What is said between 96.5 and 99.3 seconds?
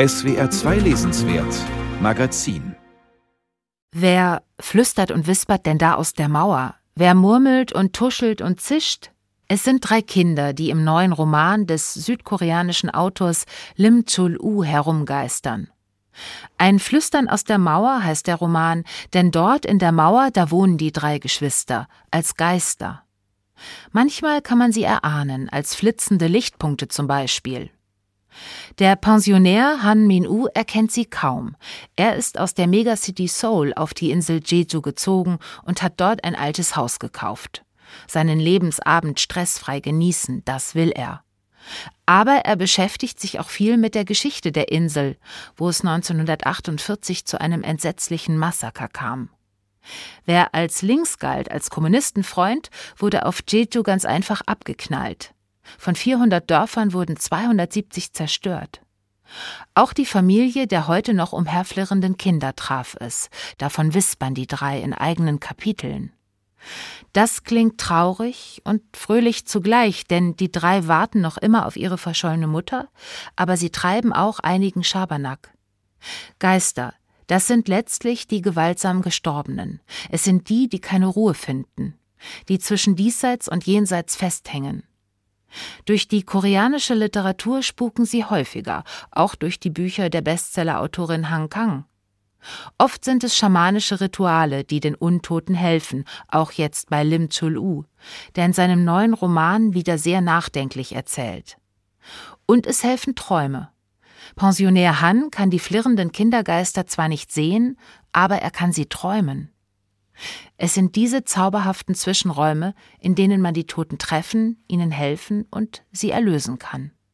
jetzt bei Lim Chul-u, der in seinem neuen